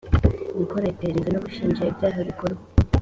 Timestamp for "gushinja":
1.45-1.81